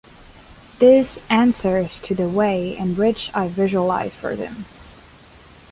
[0.79, 4.65] This answers to the way in which I visualize for them.